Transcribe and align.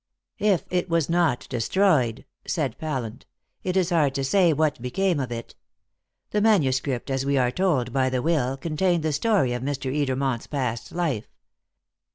"If 0.39 0.63
it 0.71 0.89
was 0.89 1.09
not 1.11 1.45
destroyed," 1.47 2.25
said 2.47 2.75
Pallant, 2.79 3.27
"it 3.61 3.77
is 3.77 3.91
hard 3.91 4.15
to 4.15 4.23
say 4.23 4.51
what 4.51 4.81
became 4.81 5.19
of 5.19 5.31
it. 5.31 5.53
The 6.31 6.41
manuscript, 6.41 7.11
as 7.11 7.23
we 7.23 7.37
are 7.37 7.51
told 7.51 7.93
by 7.93 8.09
the 8.09 8.23
will, 8.23 8.57
contained 8.57 9.03
the 9.03 9.13
story 9.13 9.53
of 9.53 9.61
Mr. 9.61 9.93
Edermont's 9.95 10.47
past 10.47 10.91
life. 10.91 11.27